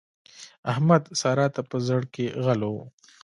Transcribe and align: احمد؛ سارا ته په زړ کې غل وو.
احمد؛ 0.71 1.03
سارا 1.21 1.47
ته 1.55 1.61
په 1.69 1.77
زړ 1.87 2.01
کې 2.13 2.25
غل 2.45 2.61
وو. 2.65 2.85